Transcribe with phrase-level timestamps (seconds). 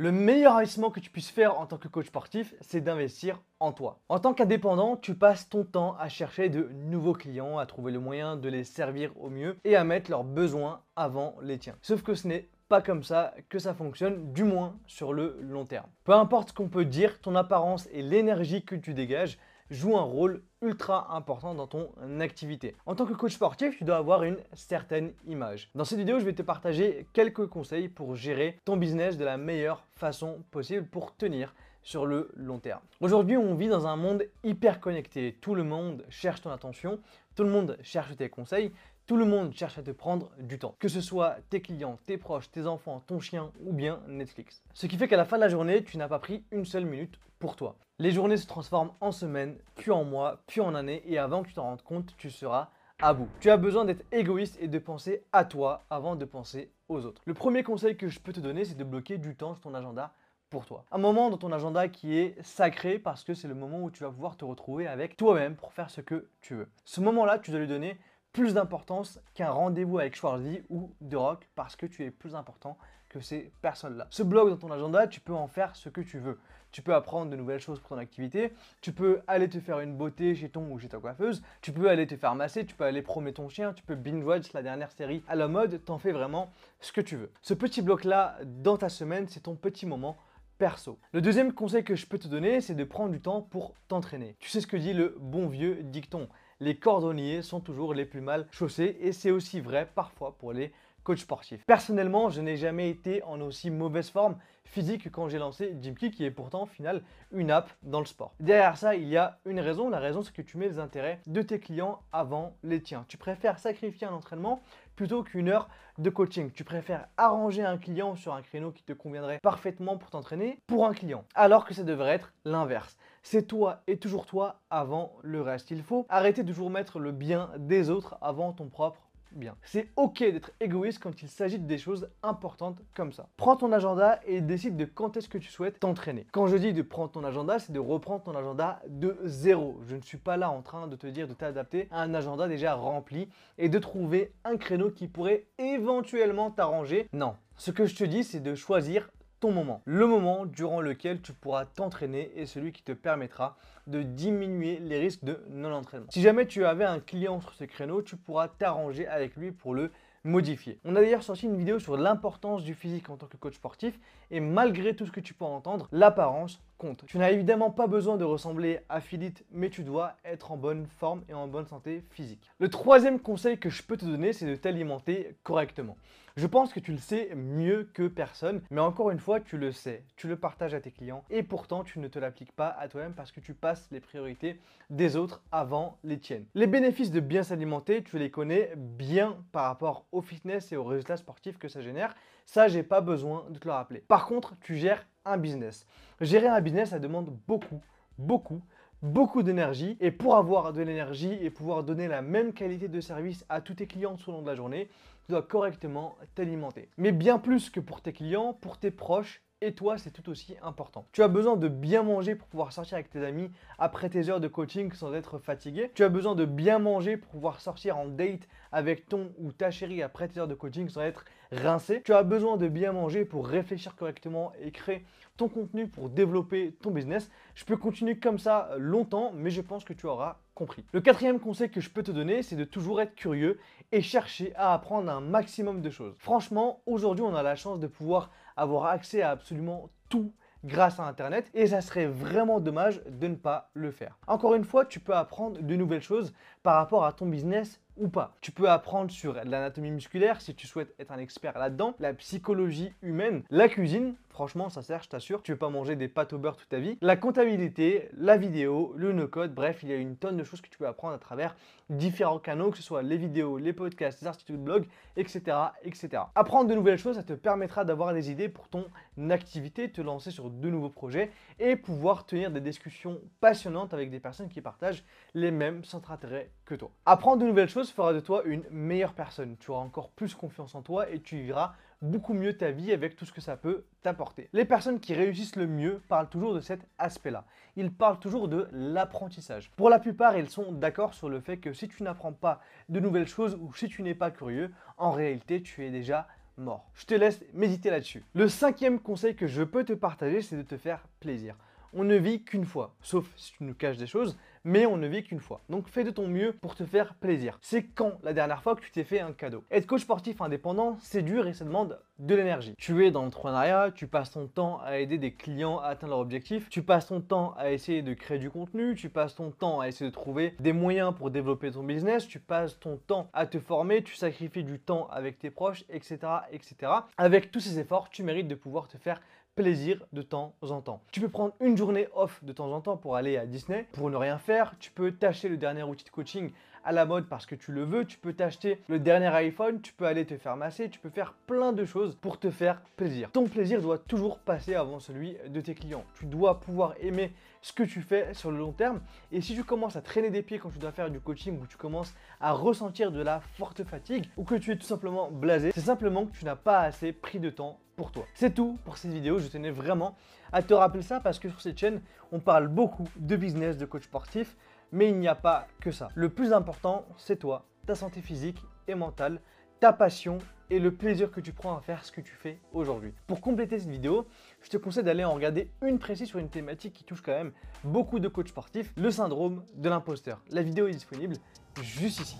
[0.00, 3.70] Le meilleur investissement que tu puisses faire en tant que coach sportif, c'est d'investir en
[3.72, 4.00] toi.
[4.08, 8.00] En tant qu'indépendant, tu passes ton temps à chercher de nouveaux clients, à trouver le
[8.00, 11.76] moyen de les servir au mieux et à mettre leurs besoins avant les tiens.
[11.82, 15.66] Sauf que ce n'est pas comme ça que ça fonctionne, du moins sur le long
[15.66, 15.90] terme.
[16.04, 19.38] Peu importe ce qu'on peut dire, ton apparence et l'énergie que tu dégages
[19.70, 21.90] jouent un rôle ultra important dans ton
[22.20, 22.74] activité.
[22.86, 25.70] En tant que coach sportif, tu dois avoir une certaine image.
[25.74, 29.36] Dans cette vidéo, je vais te partager quelques conseils pour gérer ton business de la
[29.36, 32.82] meilleure façon possible pour tenir sur le long terme.
[33.00, 35.38] Aujourd'hui, on vit dans un monde hyper connecté.
[35.40, 37.00] Tout le monde cherche ton attention,
[37.34, 38.72] tout le monde cherche tes conseils,
[39.10, 40.76] tout le monde cherche à te prendre du temps.
[40.78, 44.62] Que ce soit tes clients, tes proches, tes enfants, ton chien ou bien Netflix.
[44.72, 46.84] Ce qui fait qu'à la fin de la journée, tu n'as pas pris une seule
[46.84, 47.74] minute pour toi.
[47.98, 51.48] Les journées se transforment en semaines, puis en mois, puis en années, et avant que
[51.48, 52.70] tu t'en rendes compte, tu seras
[53.02, 53.26] à bout.
[53.40, 57.20] Tu as besoin d'être égoïste et de penser à toi avant de penser aux autres.
[57.24, 59.74] Le premier conseil que je peux te donner, c'est de bloquer du temps sur ton
[59.74, 60.14] agenda
[60.50, 60.84] pour toi.
[60.92, 64.04] Un moment dans ton agenda qui est sacré parce que c'est le moment où tu
[64.04, 66.68] vas pouvoir te retrouver avec toi-même pour faire ce que tu veux.
[66.84, 67.98] Ce moment-là, tu dois lui donner
[68.32, 72.78] plus d'importance qu'un rendez-vous avec Schwarzy ou The Rock parce que tu es plus important
[73.08, 74.06] que ces personnes-là.
[74.10, 76.38] Ce blog dans ton agenda, tu peux en faire ce que tu veux.
[76.70, 79.96] Tu peux apprendre de nouvelles choses pour ton activité, tu peux aller te faire une
[79.96, 82.84] beauté chez ton ou chez ta coiffeuse, tu peux aller te faire masser, tu peux
[82.84, 86.12] aller promener ton chien, tu peux binge-watch la dernière série à la mode, t'en fais
[86.12, 87.32] vraiment ce que tu veux.
[87.42, 90.16] Ce petit bloc-là dans ta semaine, c'est ton petit moment
[90.58, 91.00] perso.
[91.12, 94.36] Le deuxième conseil que je peux te donner, c'est de prendre du temps pour t'entraîner.
[94.38, 96.28] Tu sais ce que dit le bon vieux dicton.
[96.62, 100.70] Les cordonniers sont toujours les plus mal chaussés et c'est aussi vrai parfois pour les
[101.10, 101.66] coach sportif.
[101.66, 106.12] Personnellement, je n'ai jamais été en aussi mauvaise forme physique que quand j'ai lancé Gymkey,
[106.12, 107.02] qui est pourtant au final
[107.32, 108.32] une app dans le sport.
[108.38, 109.90] Derrière ça, il y a une raison.
[109.90, 113.04] La raison, c'est que tu mets les intérêts de tes clients avant les tiens.
[113.08, 114.62] Tu préfères sacrifier un entraînement
[114.94, 116.52] plutôt qu'une heure de coaching.
[116.52, 120.86] Tu préfères arranger un client sur un créneau qui te conviendrait parfaitement pour t'entraîner pour
[120.86, 122.96] un client, alors que ça devrait être l'inverse.
[123.22, 125.72] C'est toi et toujours toi avant le reste.
[125.72, 129.56] Il faut arrêter de toujours mettre le bien des autres avant ton propre bien.
[129.62, 133.28] C'est ok d'être égoïste quand il s'agit de des choses importantes comme ça.
[133.36, 136.26] Prends ton agenda et décide de quand est-ce que tu souhaites t'entraîner.
[136.32, 139.78] Quand je dis de prendre ton agenda, c'est de reprendre ton agenda de zéro.
[139.86, 142.48] Je ne suis pas là en train de te dire de t'adapter à un agenda
[142.48, 147.08] déjà rempli et de trouver un créneau qui pourrait éventuellement t'arranger.
[147.12, 147.36] Non.
[147.56, 149.82] Ce que je te dis, c'est de choisir ton moment.
[149.86, 153.56] Le moment durant lequel tu pourras t'entraîner et celui qui te permettra
[153.86, 156.06] de diminuer les risques de non-entraînement.
[156.10, 159.74] Si jamais tu avais un client sur ce créneau, tu pourras t'arranger avec lui pour
[159.74, 159.90] le
[160.24, 160.78] modifier.
[160.84, 163.98] On a d'ailleurs sorti une vidéo sur l'importance du physique en tant que coach sportif
[164.30, 166.62] et malgré tout ce que tu peux entendre, l'apparence
[167.06, 170.86] Tu n'as évidemment pas besoin de ressembler à Philippe, mais tu dois être en bonne
[170.86, 172.50] forme et en bonne santé physique.
[172.58, 175.96] Le troisième conseil que je peux te donner, c'est de t'alimenter correctement.
[176.36, 179.72] Je pense que tu le sais mieux que personne, mais encore une fois, tu le
[179.72, 182.88] sais, tu le partages à tes clients et pourtant tu ne te l'appliques pas à
[182.88, 184.58] toi-même parce que tu passes les priorités
[184.88, 186.46] des autres avant les tiennes.
[186.54, 190.84] Les bénéfices de bien s'alimenter, tu les connais bien par rapport au fitness et aux
[190.84, 192.14] résultats sportifs que ça génère.
[192.46, 194.00] Ça, j'ai pas besoin de te le rappeler.
[194.00, 195.86] Par contre, tu gères un business.
[196.20, 197.80] Gérer un business, ça demande beaucoup,
[198.18, 198.62] beaucoup
[199.02, 203.44] beaucoup d'énergie et pour avoir de l'énergie et pouvoir donner la même qualité de service
[203.48, 204.88] à tous tes clients tout au long de la journée,
[205.26, 206.88] tu dois correctement t'alimenter.
[206.98, 210.56] Mais bien plus que pour tes clients, pour tes proches et toi, c'est tout aussi
[210.62, 211.06] important.
[211.12, 214.40] Tu as besoin de bien manger pour pouvoir sortir avec tes amis après tes heures
[214.40, 215.90] de coaching sans être fatigué.
[215.94, 219.70] Tu as besoin de bien manger pour pouvoir sortir en date avec ton ou ta
[219.70, 222.02] chérie après tes heures de coaching sans être rincé.
[222.02, 225.04] Tu as besoin de bien manger pour réfléchir correctement et créer
[225.36, 227.30] ton contenu pour développer ton business.
[227.54, 230.84] Je peux continuer comme ça longtemps, mais je pense que tu auras compris.
[230.92, 233.58] Le quatrième conseil que je peux te donner, c'est de toujours être curieux
[233.92, 236.14] et chercher à apprendre un maximum de choses.
[236.18, 240.32] Franchement, aujourd'hui, on a la chance de pouvoir avoir accès à absolument tout
[240.64, 244.18] grâce à Internet et ça serait vraiment dommage de ne pas le faire.
[244.26, 248.08] Encore une fois, tu peux apprendre de nouvelles choses par rapport à ton business ou
[248.08, 248.36] pas.
[248.40, 252.92] Tu peux apprendre sur l'anatomie musculaire si tu souhaites être un expert là-dedans, la psychologie
[253.02, 256.38] humaine, la cuisine, franchement ça sert, je t'assure, tu veux pas manger des pâtes au
[256.38, 260.16] beurre toute ta vie, la comptabilité, la vidéo, le no-code, bref, il y a une
[260.16, 261.54] tonne de choses que tu peux apprendre à travers
[261.90, 266.22] différents canaux, que ce soit les vidéos, les podcasts, les articles de blog, etc., etc.
[266.34, 268.86] Apprendre de nouvelles choses, ça te permettra d'avoir des idées pour ton
[269.30, 274.20] activité, te lancer sur de nouveaux projets et pouvoir tenir des discussions passionnantes avec des
[274.20, 275.04] personnes qui partagent
[275.34, 276.90] les mêmes centres d'intérêt que toi.
[277.06, 279.56] Apprendre de nouvelles choses fera de toi une meilleure personne.
[279.58, 283.16] Tu auras encore plus confiance en toi et tu vivras beaucoup mieux ta vie avec
[283.16, 284.48] tout ce que ça peut t'apporter.
[284.52, 287.44] Les personnes qui réussissent le mieux parlent toujours de cet aspect-là.
[287.76, 289.70] Ils parlent toujours de l'apprentissage.
[289.76, 293.00] Pour la plupart, ils sont d'accord sur le fait que si tu n'apprends pas de
[293.00, 296.26] nouvelles choses ou si tu n'es pas curieux, en réalité, tu es déjà
[296.56, 296.90] mort.
[296.94, 298.24] Je te laisse méditer là-dessus.
[298.34, 301.56] Le cinquième conseil que je peux te partager, c'est de te faire plaisir.
[301.92, 305.06] On ne vit qu'une fois, sauf si tu nous caches des choses, mais on ne
[305.06, 305.60] vit qu'une fois.
[305.68, 307.58] Donc fais de ton mieux pour te faire plaisir.
[307.62, 309.64] C'est quand la dernière fois que tu t'es fait un cadeau?
[309.70, 312.74] Être coach sportif indépendant, c'est dur et ça demande de l'énergie.
[312.76, 316.20] Tu es dans l'entrepreneuriat, tu passes ton temps à aider des clients à atteindre leur
[316.20, 319.80] objectif, tu passes ton temps à essayer de créer du contenu, tu passes ton temps
[319.80, 323.46] à essayer de trouver des moyens pour développer ton business, tu passes ton temps à
[323.46, 326.18] te former, tu sacrifies du temps avec tes proches, etc.
[326.52, 326.92] etc.
[327.16, 329.20] Avec tous ces efforts, tu mérites de pouvoir te faire
[329.54, 331.02] plaisir de temps en temps.
[331.12, 334.10] Tu peux prendre une journée off de temps en temps pour aller à Disney, pour
[334.10, 334.74] ne rien faire.
[334.78, 336.52] Tu peux t'acheter le dernier outil de coaching
[336.84, 338.04] à la mode parce que tu le veux.
[338.04, 341.34] Tu peux t'acheter le dernier iPhone, tu peux aller te faire masser, tu peux faire
[341.46, 343.30] plein de choses pour te faire plaisir.
[343.32, 346.04] Ton plaisir doit toujours passer avant celui de tes clients.
[346.18, 347.32] Tu dois pouvoir aimer
[347.62, 349.00] ce que tu fais sur le long terme.
[349.32, 351.66] Et si tu commences à traîner des pieds quand tu dois faire du coaching ou
[351.66, 355.72] tu commences à ressentir de la forte fatigue ou que tu es tout simplement blasé,
[355.74, 358.24] c'est simplement que tu n'as pas assez pris de temps pour toi.
[358.34, 359.38] C'est tout pour cette vidéo.
[359.38, 360.16] Je tenais vraiment
[360.52, 362.00] à te rappeler ça parce que sur cette chaîne,
[362.32, 364.56] on parle beaucoup de business, de coach sportif,
[364.92, 366.08] mais il n'y a pas que ça.
[366.14, 369.40] Le plus important, c'est toi, ta santé physique et mentale,
[369.80, 370.38] ta passion
[370.68, 373.12] et le plaisir que tu prends à faire ce que tu fais aujourd'hui.
[373.26, 374.26] Pour compléter cette vidéo,
[374.62, 377.52] je te conseille d'aller en regarder une précise sur une thématique qui touche quand même
[377.82, 380.40] beaucoup de coachs sportifs, le syndrome de l'imposteur.
[380.50, 381.36] La vidéo est disponible
[381.82, 382.36] juste ici.